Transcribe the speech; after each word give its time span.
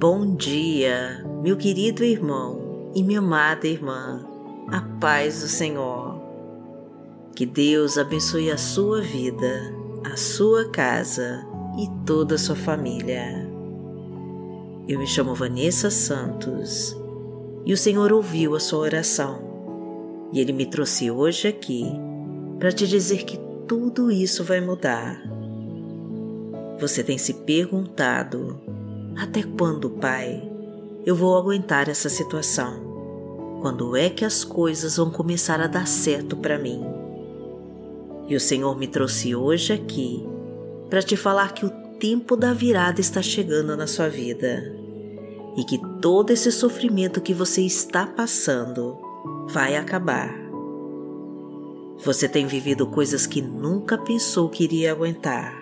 Bom 0.00 0.36
dia, 0.36 1.26
meu 1.42 1.56
querido 1.56 2.04
irmão 2.04 2.92
e 2.94 3.02
minha 3.02 3.18
amada 3.18 3.66
irmã. 3.66 4.24
A 4.68 4.80
paz 5.00 5.40
do 5.40 5.48
Senhor. 5.48 6.22
Que 7.34 7.44
Deus 7.44 7.98
abençoe 7.98 8.48
a 8.48 8.56
sua 8.56 9.02
vida, 9.02 9.74
a 10.04 10.16
sua 10.16 10.70
casa 10.70 11.44
e 11.76 11.88
toda 12.06 12.36
a 12.36 12.38
sua 12.38 12.54
família. 12.54 13.50
Eu 14.86 15.00
me 15.00 15.06
chamo 15.08 15.34
Vanessa 15.34 15.90
Santos 15.90 16.96
e 17.66 17.72
o 17.72 17.76
Senhor 17.76 18.12
ouviu 18.12 18.54
a 18.54 18.60
sua 18.60 18.78
oração 18.78 20.28
e 20.32 20.38
Ele 20.38 20.52
me 20.52 20.66
trouxe 20.66 21.10
hoje 21.10 21.48
aqui 21.48 21.90
para 22.60 22.70
te 22.70 22.86
dizer 22.86 23.24
que 23.24 23.36
tudo 23.66 24.12
isso 24.12 24.44
vai 24.44 24.60
mudar. 24.60 25.20
Você 26.78 27.02
tem 27.02 27.18
se 27.18 27.34
perguntado 27.34 28.77
até 29.18 29.42
quando, 29.42 29.90
Pai, 29.90 30.48
eu 31.04 31.16
vou 31.16 31.36
aguentar 31.36 31.88
essa 31.88 32.08
situação? 32.08 33.58
Quando 33.60 33.96
é 33.96 34.08
que 34.08 34.24
as 34.24 34.44
coisas 34.44 34.96
vão 34.96 35.10
começar 35.10 35.60
a 35.60 35.66
dar 35.66 35.88
certo 35.88 36.36
para 36.36 36.56
mim? 36.56 36.80
E 38.28 38.36
o 38.36 38.40
Senhor 38.40 38.78
me 38.78 38.86
trouxe 38.86 39.34
hoje 39.34 39.72
aqui 39.72 40.24
para 40.88 41.02
te 41.02 41.16
falar 41.16 41.52
que 41.52 41.66
o 41.66 41.70
tempo 41.98 42.36
da 42.36 42.52
virada 42.52 43.00
está 43.00 43.20
chegando 43.20 43.76
na 43.76 43.88
sua 43.88 44.08
vida 44.08 44.72
e 45.56 45.64
que 45.64 45.78
todo 46.00 46.30
esse 46.30 46.52
sofrimento 46.52 47.20
que 47.20 47.34
você 47.34 47.62
está 47.62 48.06
passando 48.06 48.96
vai 49.48 49.76
acabar. 49.76 50.32
Você 52.04 52.28
tem 52.28 52.46
vivido 52.46 52.86
coisas 52.86 53.26
que 53.26 53.42
nunca 53.42 53.98
pensou 53.98 54.48
que 54.48 54.62
iria 54.62 54.92
aguentar. 54.92 55.52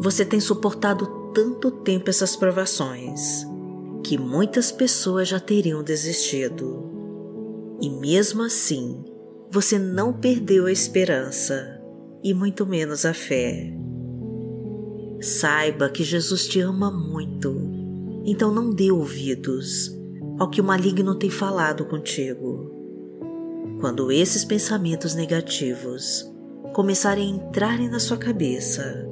Você 0.00 0.24
tem 0.24 0.40
suportado 0.40 1.21
tanto 1.32 1.70
tempo 1.70 2.10
essas 2.10 2.36
provações 2.36 3.46
que 4.04 4.18
muitas 4.18 4.72
pessoas 4.72 5.28
já 5.28 5.38
teriam 5.40 5.82
desistido. 5.82 6.90
E 7.80 7.88
mesmo 7.88 8.42
assim, 8.42 9.04
você 9.50 9.78
não 9.78 10.12
perdeu 10.12 10.66
a 10.66 10.72
esperança 10.72 11.80
e 12.22 12.34
muito 12.34 12.66
menos 12.66 13.04
a 13.04 13.14
fé. 13.14 13.72
Saiba 15.20 15.88
que 15.88 16.02
Jesus 16.02 16.46
te 16.46 16.60
ama 16.60 16.90
muito, 16.90 17.54
então 18.24 18.52
não 18.52 18.70
dê 18.70 18.90
ouvidos 18.90 19.90
ao 20.38 20.50
que 20.50 20.60
o 20.60 20.64
maligno 20.64 21.14
tem 21.14 21.30
falado 21.30 21.84
contigo. 21.84 22.70
Quando 23.80 24.10
esses 24.10 24.44
pensamentos 24.44 25.14
negativos 25.14 26.28
começarem 26.72 27.32
a 27.32 27.36
entrarem 27.36 27.88
na 27.88 28.00
sua 28.00 28.16
cabeça, 28.16 29.06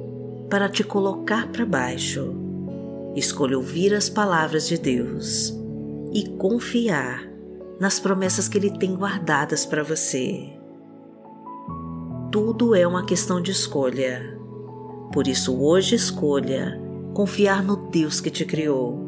para 0.51 0.67
te 0.67 0.83
colocar 0.83 1.47
para 1.47 1.65
baixo. 1.65 2.35
Escolha 3.15 3.57
ouvir 3.57 3.93
as 3.93 4.09
palavras 4.09 4.67
de 4.67 4.77
Deus 4.77 5.57
e 6.13 6.27
confiar 6.37 7.25
nas 7.79 8.01
promessas 8.01 8.49
que 8.49 8.57
Ele 8.57 8.77
tem 8.77 8.93
guardadas 8.93 9.65
para 9.65 9.81
você. 9.81 10.51
Tudo 12.29 12.75
é 12.75 12.85
uma 12.85 13.05
questão 13.05 13.41
de 13.41 13.51
escolha. 13.51 14.37
Por 15.13 15.25
isso, 15.25 15.57
hoje 15.57 15.95
escolha 15.95 16.79
confiar 17.13 17.63
no 17.63 17.89
Deus 17.89 18.19
que 18.19 18.29
te 18.29 18.43
criou, 18.43 18.99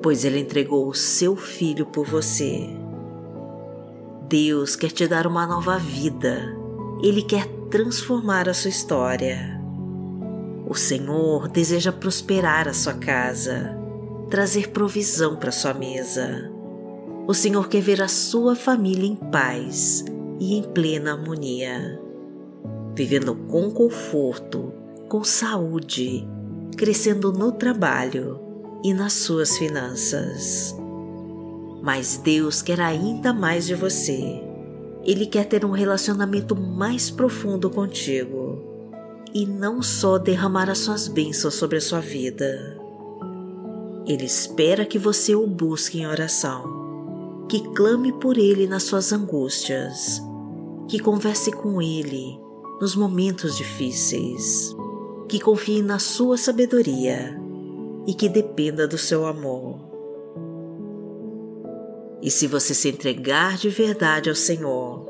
pois 0.00 0.24
Ele 0.24 0.38
entregou 0.38 0.88
o 0.88 0.94
seu 0.94 1.34
Filho 1.34 1.86
por 1.86 2.06
você. 2.06 2.70
Deus 4.28 4.76
quer 4.76 4.92
te 4.92 5.08
dar 5.08 5.26
uma 5.26 5.44
nova 5.44 5.76
vida, 5.76 6.56
Ele 7.02 7.22
quer 7.22 7.48
transformar 7.68 8.48
a 8.48 8.54
sua 8.54 8.70
história. 8.70 9.51
O 10.72 10.74
Senhor 10.74 11.48
deseja 11.48 11.92
prosperar 11.92 12.66
a 12.66 12.72
sua 12.72 12.94
casa, 12.94 13.78
trazer 14.30 14.70
provisão 14.70 15.36
para 15.36 15.52
sua 15.52 15.74
mesa. 15.74 16.50
O 17.28 17.34
Senhor 17.34 17.68
quer 17.68 17.82
ver 17.82 18.00
a 18.00 18.08
sua 18.08 18.56
família 18.56 19.06
em 19.06 19.14
paz 19.14 20.02
e 20.40 20.54
em 20.54 20.62
plena 20.62 21.12
harmonia, 21.12 22.00
vivendo 22.94 23.34
com 23.34 23.70
conforto, 23.70 24.72
com 25.10 25.22
saúde, 25.22 26.26
crescendo 26.74 27.30
no 27.34 27.52
trabalho 27.52 28.40
e 28.82 28.94
nas 28.94 29.12
suas 29.12 29.58
finanças. 29.58 30.74
Mas 31.82 32.16
Deus 32.16 32.62
quer 32.62 32.80
ainda 32.80 33.34
mais 33.34 33.66
de 33.66 33.74
você. 33.74 34.42
Ele 35.04 35.26
quer 35.26 35.44
ter 35.44 35.66
um 35.66 35.72
relacionamento 35.72 36.56
mais 36.56 37.10
profundo 37.10 37.68
contigo 37.68 38.71
e 39.34 39.46
não 39.46 39.82
só 39.82 40.18
derramar 40.18 40.68
as 40.68 40.78
suas 40.78 41.08
bênçãos 41.08 41.54
sobre 41.54 41.78
a 41.78 41.80
sua 41.80 42.00
vida. 42.00 42.78
Ele 44.06 44.24
espera 44.24 44.84
que 44.84 44.98
você 44.98 45.34
o 45.34 45.46
busque 45.46 46.00
em 46.00 46.06
oração, 46.06 47.46
que 47.48 47.60
clame 47.74 48.12
por 48.12 48.36
ele 48.36 48.66
nas 48.66 48.82
suas 48.82 49.12
angústias, 49.12 50.20
que 50.88 50.98
converse 50.98 51.50
com 51.50 51.80
ele 51.80 52.38
nos 52.80 52.94
momentos 52.94 53.56
difíceis, 53.56 54.74
que 55.28 55.40
confie 55.40 55.82
na 55.82 55.98
sua 55.98 56.36
sabedoria 56.36 57.40
e 58.06 58.12
que 58.12 58.28
dependa 58.28 58.86
do 58.86 58.98
seu 58.98 59.24
amor. 59.24 59.80
E 62.20 62.30
se 62.30 62.46
você 62.46 62.74
se 62.74 62.88
entregar 62.88 63.56
de 63.56 63.68
verdade 63.68 64.28
ao 64.28 64.34
Senhor, 64.34 65.06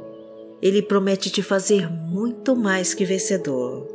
Ele 0.62 0.80
promete 0.80 1.28
te 1.28 1.42
fazer 1.42 1.90
muito 1.90 2.54
mais 2.54 2.94
que 2.94 3.04
vencedor 3.04 3.91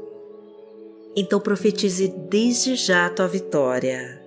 então 1.20 1.40
profetize 1.40 2.08
desde 2.30 2.76
já 2.76 3.08
a 3.08 3.10
tua 3.10 3.28
vitória, 3.28 4.24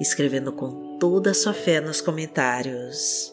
escrevendo 0.00 0.50
com 0.50 0.96
toda 0.98 1.32
a 1.32 1.34
sua 1.34 1.52
fé 1.52 1.82
nos 1.82 2.00
comentários. 2.00 3.30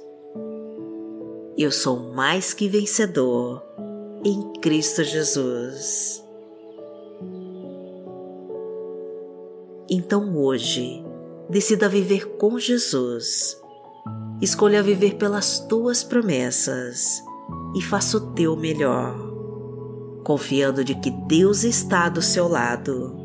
Eu 1.57 1.72
sou 1.72 2.12
mais 2.13 2.53
que 2.53 2.67
vencedor 2.67 3.63
em 4.25 4.51
Cristo 4.59 5.06
Jesus. 5.06 6.22
Então 9.90 10.38
hoje, 10.38 11.01
decida 11.50 11.88
viver 11.88 12.28
com 12.38 12.59
Jesus. 12.59 13.57
Escolha 14.41 14.84
viver 14.84 15.16
pelas 15.16 15.62
tuas 15.62 16.03
promessas 16.03 17.23
e 17.73 17.81
faça 17.81 18.17
o 18.17 18.34
teu 18.34 18.57
melhor 18.57 19.26
confiando 20.27 20.83
de 20.83 20.93
que 20.93 21.09
Deus 21.09 21.63
está 21.63 22.09
do 22.09 22.21
seu 22.21 22.49
lado, 22.49 23.15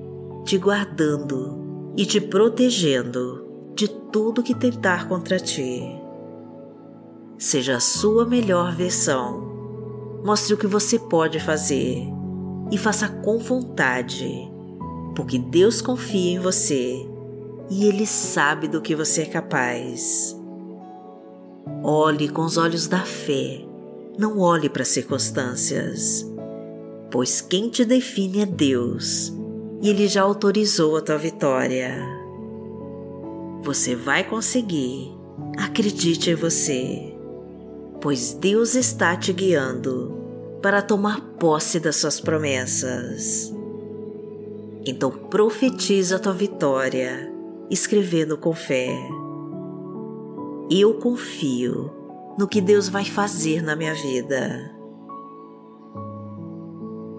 te 0.44 0.56
guardando 0.56 1.92
e 1.96 2.06
te 2.06 2.20
protegendo 2.20 3.44
de 3.74 3.88
tudo 3.88 4.40
que 4.40 4.54
tentar 4.54 5.08
contra 5.08 5.40
ti. 5.40 5.82
Seja 7.36 7.78
a 7.78 7.80
sua 7.80 8.24
melhor 8.24 8.76
versão. 8.76 10.20
Mostre 10.24 10.54
o 10.54 10.56
que 10.56 10.68
você 10.68 10.96
pode 10.96 11.40
fazer 11.40 12.04
e 12.70 12.78
faça 12.78 13.08
com 13.08 13.36
vontade, 13.36 14.48
porque 15.16 15.40
Deus 15.40 15.82
confia 15.82 16.36
em 16.36 16.38
você 16.38 17.04
e 17.68 17.84
Ele 17.84 18.06
sabe 18.06 18.68
do 18.68 18.80
que 18.80 18.94
você 18.94 19.22
é 19.22 19.26
capaz. 19.26 20.40
Olhe 21.82 22.28
com 22.28 22.42
os 22.42 22.56
olhos 22.56 22.86
da 22.86 23.00
fé, 23.00 23.66
não 24.16 24.38
olhe 24.38 24.68
para 24.68 24.82
as 24.82 24.88
circunstâncias 24.88 26.30
pois 27.12 27.42
quem 27.42 27.68
te 27.68 27.84
define 27.84 28.40
é 28.40 28.46
Deus 28.46 29.32
e 29.82 29.90
Ele 29.90 30.08
já 30.08 30.22
autorizou 30.22 30.96
a 30.96 31.02
tua 31.02 31.18
vitória. 31.18 31.94
Você 33.62 33.94
vai 33.94 34.24
conseguir, 34.24 35.12
acredite 35.58 36.30
em 36.30 36.34
você, 36.34 37.14
pois 38.00 38.32
Deus 38.32 38.74
está 38.74 39.14
te 39.14 39.30
guiando 39.30 40.18
para 40.62 40.80
tomar 40.80 41.20
posse 41.38 41.78
das 41.78 41.96
suas 41.96 42.18
promessas. 42.18 43.52
Então 44.86 45.10
profetiza 45.10 46.16
a 46.16 46.18
tua 46.18 46.32
vitória, 46.32 47.30
escrevendo 47.70 48.38
com 48.38 48.54
fé. 48.54 48.88
Eu 50.70 50.94
confio 50.94 51.92
no 52.38 52.48
que 52.48 52.60
Deus 52.60 52.88
vai 52.88 53.04
fazer 53.04 53.62
na 53.62 53.76
minha 53.76 53.94
vida 53.94 54.71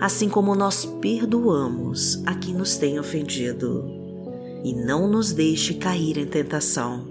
assim 0.00 0.28
como 0.28 0.54
nós 0.54 0.84
perdoamos 0.84 2.22
a 2.26 2.34
quem 2.34 2.54
nos 2.54 2.76
tem 2.76 2.98
ofendido. 2.98 3.84
E 4.64 4.74
não 4.74 5.08
nos 5.08 5.32
deixe 5.32 5.74
cair 5.74 6.18
em 6.18 6.26
tentação, 6.26 7.06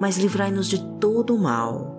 mas 0.00 0.18
livrai-nos 0.18 0.68
de 0.68 0.78
todo 1.00 1.34
o 1.34 1.38
mal. 1.38 1.96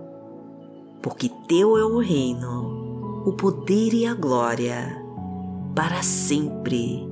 Porque 1.01 1.29
Teu 1.47 1.77
é 1.77 1.85
o 1.85 1.99
reino, 1.99 3.23
o 3.25 3.33
poder 3.33 3.93
e 3.93 4.05
a 4.05 4.13
glória, 4.13 5.03
para 5.75 6.01
sempre. 6.03 7.07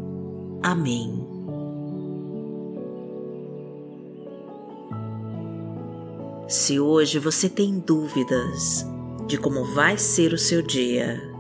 Amém. 0.62 1.26
Se 6.48 6.80
hoje 6.80 7.18
você 7.18 7.50
tem 7.50 7.80
dúvidas 7.80 8.86
de 9.26 9.38
como 9.38 9.66
vai 9.74 9.98
ser 9.98 10.32
o 10.32 10.38
seu 10.38 10.62
dia, 10.62 11.35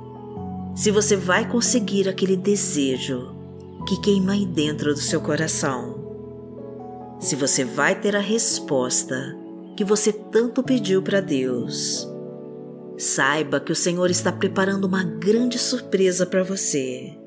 se 0.75 0.91
você 0.91 1.15
vai 1.15 1.49
conseguir 1.49 2.09
aquele 2.09 2.35
desejo 2.35 3.33
que 3.87 3.99
queima 4.01 4.33
aí 4.33 4.45
dentro 4.45 4.93
do 4.93 4.99
seu 4.99 5.21
coração, 5.21 6.03
se 7.19 7.35
você 7.35 7.63
vai 7.63 7.99
ter 7.99 8.15
a 8.15 8.19
resposta 8.19 9.15
que 9.77 9.83
você 9.83 10.11
tanto 10.11 10.61
pediu 10.61 11.01
para 11.01 11.21
Deus. 11.21 12.09
Saiba 12.97 13.59
que 13.59 13.71
o 13.71 13.75
Senhor 13.75 14.09
está 14.09 14.31
preparando 14.31 14.85
uma 14.85 15.03
grande 15.03 15.59
surpresa 15.59 16.25
para 16.25 16.43
você. 16.43 17.17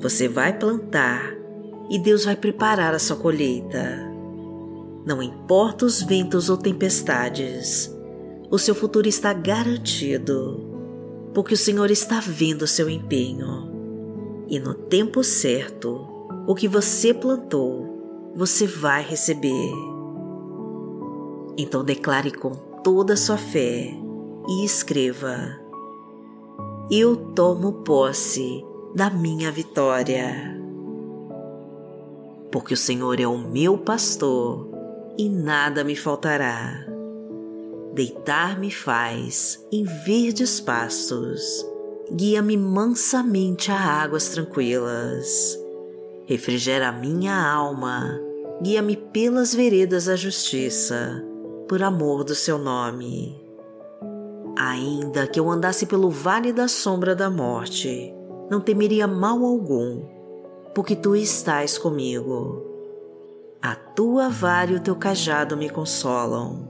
Você 0.00 0.28
vai 0.28 0.58
plantar 0.58 1.34
e 1.90 1.98
Deus 1.98 2.24
vai 2.24 2.36
preparar 2.36 2.94
a 2.94 2.98
sua 2.98 3.16
colheita. 3.16 4.10
Não 5.06 5.22
importa 5.22 5.86
os 5.86 6.02
ventos 6.02 6.50
ou 6.50 6.56
tempestades, 6.58 7.94
o 8.50 8.58
seu 8.58 8.74
futuro 8.74 9.08
está 9.08 9.32
garantido, 9.32 10.69
porque 11.34 11.54
o 11.54 11.58
Senhor 11.58 11.90
está 11.90 12.20
vendo 12.20 12.62
o 12.62 12.68
seu 12.68 12.88
empenho. 12.90 13.70
E 14.48 14.58
no 14.58 14.74
tempo 14.74 15.22
certo, 15.22 16.06
o 16.46 16.54
que 16.54 16.66
você 16.66 17.14
plantou 17.14 18.32
você 18.34 18.66
vai 18.66 19.02
receber. 19.02 19.72
Então 21.56 21.84
declare 21.84 22.30
com 22.30 22.50
toda 22.82 23.14
a 23.14 23.16
sua 23.16 23.36
fé 23.36 23.92
e 24.48 24.64
escreva: 24.64 25.36
Eu 26.90 27.16
tomo 27.34 27.84
posse 27.84 28.64
da 28.94 29.10
minha 29.10 29.50
vitória. 29.50 30.58
Porque 32.50 32.74
o 32.74 32.76
Senhor 32.76 33.20
é 33.20 33.26
o 33.26 33.38
meu 33.38 33.78
pastor 33.78 34.68
e 35.16 35.28
nada 35.28 35.84
me 35.84 35.94
faltará. 35.94 36.89
Deitar-me 37.92 38.70
faz 38.70 39.64
em 39.72 39.84
verdes 39.84 40.60
pastos, 40.60 41.66
guia-me 42.12 42.56
mansamente 42.56 43.70
a 43.70 43.76
águas 43.76 44.28
tranquilas 44.28 45.60
refrigera 46.30 46.90
a 46.90 46.92
minha 46.92 47.34
alma, 47.34 48.20
guia-me 48.62 48.96
pelas 48.96 49.52
veredas 49.52 50.04
da 50.04 50.14
justiça, 50.14 51.20
por 51.68 51.82
amor 51.82 52.22
do 52.22 52.36
seu 52.36 52.56
nome. 52.56 53.36
Ainda 54.56 55.26
que 55.26 55.40
eu 55.40 55.50
andasse 55.50 55.86
pelo 55.86 56.08
vale 56.08 56.52
da 56.52 56.68
sombra 56.68 57.16
da 57.16 57.28
morte, 57.28 58.14
não 58.48 58.60
temeria 58.60 59.08
mal 59.08 59.44
algum, 59.44 60.04
porque 60.72 60.94
tu 60.94 61.16
estás 61.16 61.76
comigo. 61.76 62.64
A 63.60 63.74
tua 63.74 64.28
vara 64.28 64.70
e 64.70 64.76
o 64.76 64.80
teu 64.80 64.94
cajado 64.94 65.56
me 65.56 65.68
consolam. 65.68 66.69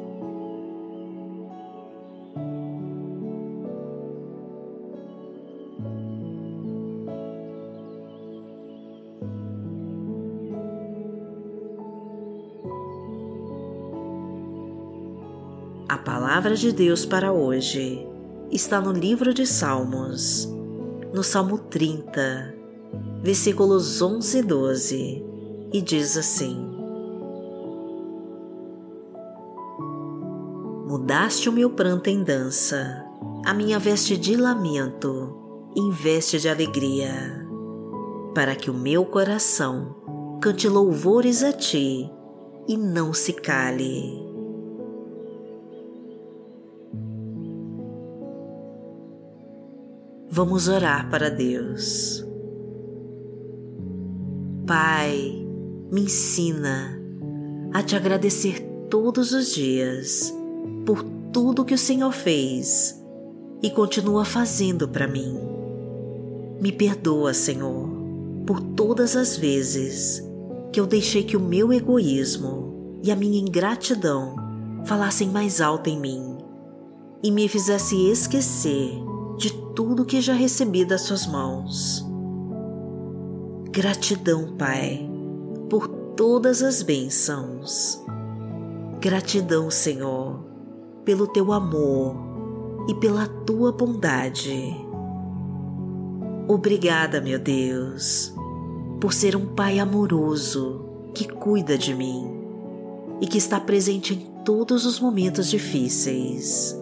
Palavra 16.31 16.55
de 16.55 16.71
Deus 16.71 17.05
para 17.05 17.33
hoje 17.33 18.07
está 18.49 18.79
no 18.79 18.93
livro 18.93 19.33
de 19.33 19.45
Salmos, 19.45 20.47
no 21.13 21.23
Salmo 21.23 21.57
30, 21.57 22.55
versículos 23.21 24.01
11 24.01 24.37
e 24.37 24.41
12, 24.41 25.25
e 25.73 25.81
diz 25.81 26.15
assim: 26.15 26.55
Mudaste 30.87 31.49
o 31.49 31.51
meu 31.51 31.69
pranto 31.71 32.09
em 32.09 32.23
dança, 32.23 33.05
a 33.45 33.53
minha 33.53 33.77
veste 33.77 34.15
de 34.15 34.37
lamento 34.37 35.37
em 35.75 35.89
veste 35.91 36.39
de 36.39 36.47
alegria, 36.47 37.45
para 38.33 38.55
que 38.55 38.71
o 38.71 38.73
meu 38.73 39.03
coração 39.03 39.97
cante 40.41 40.69
louvores 40.69 41.43
a 41.43 41.51
ti 41.51 42.09
e 42.69 42.77
não 42.77 43.13
se 43.13 43.33
cale. 43.33 44.30
Vamos 50.33 50.69
orar 50.69 51.09
para 51.09 51.29
Deus. 51.29 52.25
Pai, 54.65 55.45
me 55.91 56.03
ensina 56.03 56.97
a 57.73 57.83
te 57.83 57.97
agradecer 57.97 58.61
todos 58.89 59.33
os 59.33 59.53
dias 59.53 60.33
por 60.85 61.03
tudo 61.33 61.65
que 61.65 61.73
o 61.73 61.77
Senhor 61.77 62.13
fez 62.13 62.97
e 63.61 63.69
continua 63.71 64.23
fazendo 64.23 64.87
para 64.87 65.05
mim. 65.05 65.37
Me 66.61 66.71
perdoa, 66.71 67.33
Senhor, 67.33 67.89
por 68.47 68.61
todas 68.61 69.17
as 69.17 69.35
vezes 69.35 70.25
que 70.71 70.79
eu 70.79 70.87
deixei 70.87 71.23
que 71.23 71.35
o 71.35 71.41
meu 71.41 71.73
egoísmo 71.73 73.01
e 73.03 73.11
a 73.11 73.17
minha 73.17 73.37
ingratidão 73.37 74.37
falassem 74.85 75.27
mais 75.27 75.59
alto 75.59 75.89
em 75.89 75.99
mim 75.99 76.37
e 77.21 77.29
me 77.29 77.49
fizesse 77.49 78.09
esquecer 78.09 79.10
de 79.41 79.51
tudo 79.73 80.05
que 80.05 80.21
já 80.21 80.33
recebi 80.33 80.85
das 80.85 81.01
Suas 81.01 81.25
mãos. 81.25 82.05
Gratidão, 83.71 84.55
Pai, 84.55 85.09
por 85.67 85.87
todas 86.15 86.61
as 86.61 86.83
bênçãos. 86.83 87.99
Gratidão, 88.99 89.71
Senhor, 89.71 90.45
pelo 91.03 91.25
Teu 91.25 91.51
amor 91.51 92.15
e 92.87 92.93
pela 92.93 93.25
Tua 93.25 93.71
bondade. 93.71 94.75
Obrigada, 96.47 97.19
meu 97.19 97.39
Deus, 97.39 98.35
por 98.99 99.11
ser 99.11 99.35
um 99.35 99.55
Pai 99.55 99.79
amoroso 99.79 100.85
que 101.15 101.27
cuida 101.27 101.75
de 101.79 101.95
mim 101.95 102.31
e 103.19 103.25
que 103.25 103.39
está 103.39 103.59
presente 103.59 104.13
em 104.13 104.43
todos 104.43 104.85
os 104.85 104.99
momentos 104.99 105.49
difíceis 105.49 106.79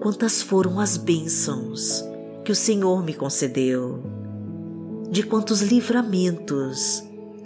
quantas 0.00 0.40
foram 0.42 0.78
as 0.78 0.96
bênçãos 0.96 2.04
que 2.44 2.52
o 2.52 2.54
Senhor 2.54 3.02
me 3.02 3.12
concedeu, 3.12 4.02
de 5.10 5.22
quantos 5.22 5.60
livramentos 5.60 7.02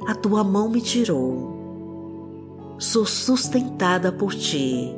a 0.06 0.14
tua 0.14 0.44
mão 0.44 0.68
me 0.68 0.80
tirou. 0.80 2.76
Sou 2.78 3.06
sustentada 3.06 4.12
por 4.12 4.34
ti, 4.34 4.94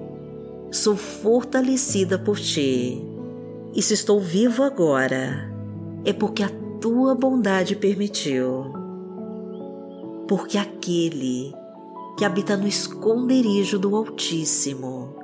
sou 0.71 0.97
fortalecida 0.97 2.19
por 2.19 2.39
ti, 2.39 3.03
e 3.75 3.83
se 3.83 3.95
estou 3.95 4.21
vivo 4.21 4.63
agora, 4.63 5.53
é 6.05 6.13
porque 6.13 6.43
a 6.43 6.51
tua 6.81 7.15
bondade 7.15 7.77
permitiu. 7.77 8.73
Porque 10.27 10.59
aquele 10.59 11.55
que 12.17 12.25
habita 12.25 12.57
no 12.57 12.67
esconderijo 12.67 13.79
do 13.79 13.95
Altíssimo 13.95 15.24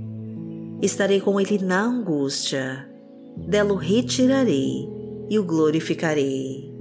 estarei 0.81 1.21
com 1.21 1.39
ele 1.39 1.59
na 1.59 1.83
angústia, 1.83 2.89
dela 3.37 3.73
o 3.73 3.75
retirarei 3.75 4.89
e 5.29 5.37
o 5.37 5.43
glorificarei. 5.43 6.73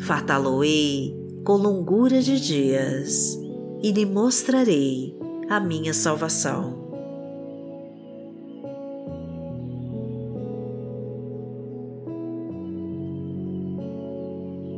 Fartá-lo-ei 0.00 1.14
com 1.44 1.56
longura 1.56 2.22
de 2.22 2.40
dias 2.40 3.38
e 3.82 3.92
lhe 3.92 4.06
mostrarei 4.06 5.14
a 5.48 5.60
minha 5.60 5.92
salvação. 5.92 6.80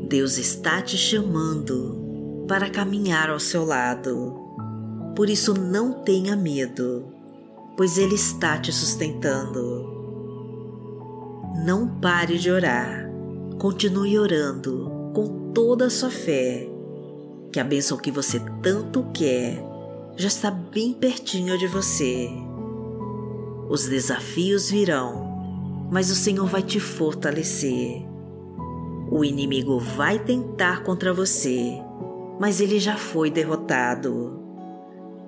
Deus 0.08 0.36
está 0.36 0.82
te 0.82 0.98
chamando 0.98 2.44
para 2.46 2.68
caminhar 2.68 3.30
ao 3.30 3.40
seu 3.40 3.64
lado. 3.64 4.38
Por 5.16 5.30
isso 5.30 5.54
não 5.54 6.02
tenha 6.02 6.36
medo 6.36 7.11
pois 7.76 7.98
Ele 7.98 8.14
está 8.14 8.58
te 8.58 8.72
sustentando. 8.72 9.90
Não 11.64 11.88
pare 12.00 12.38
de 12.38 12.50
orar, 12.50 13.08
continue 13.58 14.18
orando 14.18 14.90
com 15.14 15.52
toda 15.52 15.86
a 15.86 15.90
sua 15.90 16.10
fé, 16.10 16.68
que 17.52 17.60
a 17.60 17.64
bênção 17.64 17.96
que 17.98 18.10
você 18.10 18.40
tanto 18.62 19.04
quer 19.14 19.62
já 20.16 20.28
está 20.28 20.50
bem 20.50 20.92
pertinho 20.92 21.56
de 21.58 21.66
você. 21.66 22.28
Os 23.68 23.86
desafios 23.86 24.70
virão, 24.70 25.88
mas 25.90 26.10
o 26.10 26.14
Senhor 26.14 26.46
vai 26.46 26.62
te 26.62 26.80
fortalecer. 26.80 28.02
O 29.10 29.24
inimigo 29.24 29.78
vai 29.78 30.18
tentar 30.18 30.82
contra 30.82 31.12
você, 31.12 31.78
mas 32.40 32.60
ele 32.60 32.78
já 32.78 32.96
foi 32.96 33.30
derrotado 33.30 34.41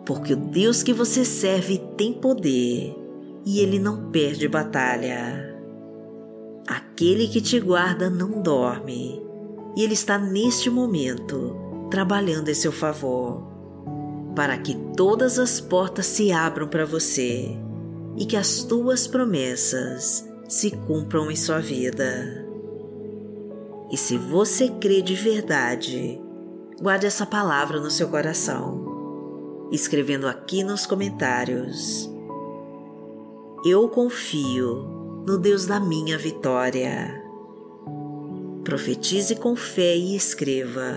porque 0.04 0.34
o 0.34 0.36
Deus 0.36 0.82
que 0.82 0.92
você 0.92 1.24
serve 1.24 1.78
tem 1.96 2.12
poder 2.12 2.94
e 3.44 3.60
ele 3.60 3.78
não 3.78 4.10
perde 4.10 4.48
batalha. 4.48 5.54
Aquele 6.66 7.28
que 7.28 7.40
te 7.40 7.58
guarda 7.60 8.10
não 8.10 8.42
dorme 8.42 9.22
e 9.76 9.82
ele 9.82 9.94
está 9.94 10.18
neste 10.18 10.70
momento 10.70 11.56
trabalhando 11.90 12.48
em 12.48 12.54
seu 12.54 12.72
favor, 12.72 13.42
para 14.34 14.56
que 14.58 14.74
todas 14.96 15.38
as 15.38 15.60
portas 15.60 16.06
se 16.06 16.32
abram 16.32 16.66
para 16.68 16.84
você 16.84 17.56
e 18.16 18.24
que 18.24 18.36
as 18.36 18.62
tuas 18.62 19.06
promessas 19.06 20.28
se 20.48 20.70
cumpram 20.70 21.30
em 21.30 21.36
sua 21.36 21.60
vida. 21.60 22.44
E 23.90 23.96
se 23.96 24.16
você 24.16 24.68
crê 24.68 25.02
de 25.02 25.14
verdade, 25.14 26.20
guarde 26.80 27.06
essa 27.06 27.26
palavra 27.26 27.80
no 27.80 27.90
seu 27.90 28.08
coração 28.08 28.83
escrevendo 29.70 30.26
aqui 30.26 30.62
nos 30.62 30.86
comentários. 30.86 32.10
Eu 33.64 33.88
confio 33.88 34.94
no 35.26 35.38
Deus 35.38 35.66
da 35.66 35.80
minha 35.80 36.18
vitória. 36.18 37.22
Profetize 38.62 39.36
com 39.36 39.56
fé 39.56 39.96
e 39.96 40.14
escreva. 40.14 40.96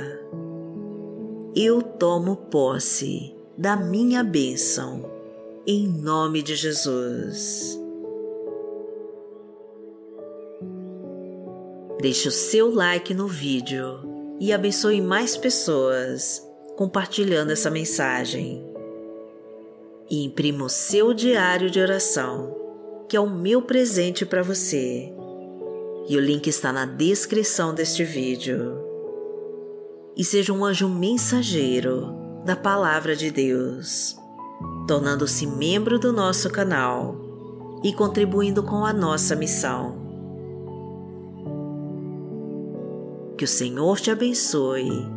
Eu 1.55 1.81
tomo 1.81 2.35
posse 2.35 3.33
da 3.57 3.75
minha 3.75 4.23
bênção, 4.23 5.09
em 5.65 5.87
nome 5.87 6.41
de 6.41 6.55
Jesus. 6.55 7.79
Deixe 11.99 12.27
o 12.27 12.31
seu 12.31 12.73
like 12.73 13.13
no 13.13 13.27
vídeo 13.27 13.99
e 14.39 14.53
abençoe 14.53 15.01
mais 15.01 15.35
pessoas 15.35 16.46
compartilhando 16.77 17.51
essa 17.51 17.71
mensagem. 17.71 18.63
E 20.09 20.23
imprima 20.23 20.63
o 20.63 20.69
seu 20.69 21.11
diário 21.11 21.69
de 21.69 21.81
oração, 21.81 22.55
que 23.09 23.17
é 23.17 23.19
o 23.19 23.29
meu 23.29 23.63
presente 23.63 24.25
para 24.25 24.43
você. 24.43 25.11
E 26.07 26.15
o 26.15 26.21
link 26.21 26.47
está 26.47 26.71
na 26.71 26.85
descrição 26.85 27.73
deste 27.73 28.03
vídeo. 28.03 28.77
E 30.15 30.23
seja 30.23 30.53
um 30.53 30.63
anjo 30.63 30.87
mensageiro 30.87 32.15
da 32.45 32.55
Palavra 32.55 33.15
de 33.15 33.31
Deus, 33.31 34.15
tornando-se 34.87 35.45
membro 35.47 35.99
do 35.99 36.13
nosso 36.13 36.49
canal 36.49 37.17
e 37.83 37.91
contribuindo 37.91 38.61
com 38.63 38.85
a 38.85 38.93
nossa 38.93 39.35
missão. 39.35 40.05
Que 43.35 43.43
o 43.43 43.47
Senhor 43.47 43.99
te 43.99 44.09
abençoe 44.09 45.16